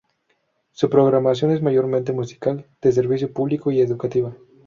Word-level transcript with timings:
Su 0.71 0.89
programación 0.89 1.51
es 1.51 1.61
mayormente 1.61 2.11
musical, 2.11 2.65
de 2.81 2.91
servicio 2.91 3.31
público 3.31 3.69
y 3.69 3.81
educativa. 3.81 4.35